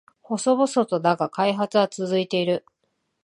[0.23, 2.65] 細々とだが開発は続いている